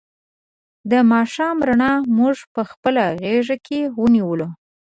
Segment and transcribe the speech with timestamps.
[0.91, 4.47] د ماښام رڼا مونږ په خپله غېږ کې ونیولو.